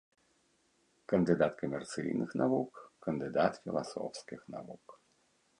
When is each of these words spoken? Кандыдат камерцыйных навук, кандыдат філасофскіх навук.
Кандыдат 1.11 1.53
камерцыйных 1.59 2.31
навук, 2.43 2.73
кандыдат 3.09 3.53
філасофскіх 3.67 4.39
навук. 4.57 4.85